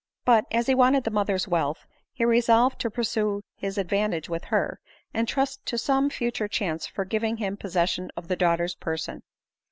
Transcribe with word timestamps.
But, 0.25 0.45
as 0.49 0.65
he 0.65 0.73
wanted 0.73 1.03
the 1.03 1.11
mother's 1.11 1.47
wealth, 1.47 1.85
be 2.17 2.25
resolved 2.25 2.81
to 2.81 2.89
pursue 2.89 3.43
his 3.55 3.77
advantage 3.77 4.29
with 4.29 4.45
her, 4.45 4.79
and 5.13 5.27
trust 5.27 5.63
to 5.67 5.77
some 5.77 6.09
future 6.09 6.47
chance 6.47 6.87
for 6.87 7.05
giving 7.05 7.37
him 7.37 7.55
possession 7.55 8.09
of 8.17 8.27
the 8.27 8.35
daughter's 8.35 8.73
per 8.73 8.97
son. 8.97 9.21